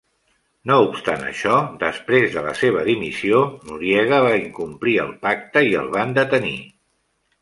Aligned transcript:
No 0.69 0.75
obstant 0.85 1.25
això, 1.25 1.57
després 1.83 2.33
de 2.37 2.43
la 2.47 2.55
seva 2.61 2.81
dimissió, 2.87 3.41
Noriega 3.69 4.23
va 4.29 4.33
incomplir 4.47 4.97
el 5.05 5.13
pacte 5.27 5.65
i 5.69 5.79
el 5.83 5.93
van 5.99 6.17
detenir. 6.21 6.57